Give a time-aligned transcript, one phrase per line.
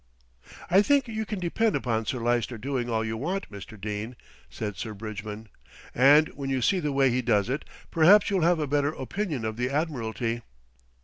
[0.71, 3.79] "I think you can depend upon Sir Lyster doing all you want, Mr.
[3.79, 4.15] Dene,"
[4.49, 5.47] said Sir Bridgman;
[5.93, 9.45] "and when you see the way he does it, perhaps you'll have a better opinion
[9.45, 10.41] of the Admiralty."